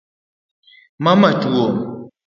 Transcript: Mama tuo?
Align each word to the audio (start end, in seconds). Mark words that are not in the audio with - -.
Mama 1.03 1.29
tuo? 1.41 1.65